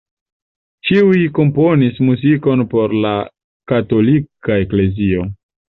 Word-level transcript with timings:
Ĉiuj 0.87 1.19
komponis 1.39 1.99
muzikon 2.09 2.65
por 2.73 2.97
la 3.05 3.13
katolika 3.75 4.61
eklezio. 4.67 5.31